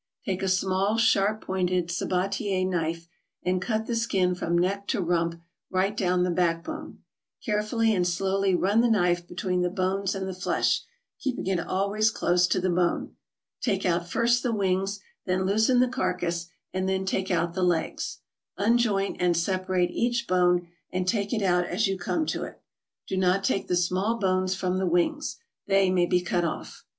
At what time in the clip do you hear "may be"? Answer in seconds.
25.91-26.21